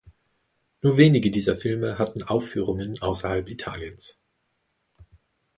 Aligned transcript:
Nur 0.81 0.97
wenige 0.97 1.29
dieser 1.29 1.55
Filme 1.55 1.99
hatten 1.99 2.23
Aufführungen 2.23 2.99
außerhalb 3.03 3.47
Italiens. 3.47 4.17